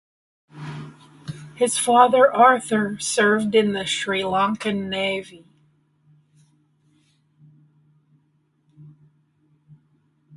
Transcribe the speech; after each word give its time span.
His 1.53 1.77
father 1.77 2.33
Arthur 2.33 2.97
served 2.97 3.53
in 3.53 3.73
the 3.73 3.85
Sri 3.85 4.21
Lankan 4.21 4.89
Navy. 4.89 5.45